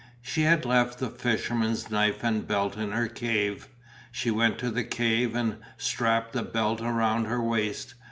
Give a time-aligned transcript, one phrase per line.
[0.23, 3.67] She had left the fisherman's knife and belt in her cave;
[4.11, 7.93] she went to the cave and strapped the belt around her waist.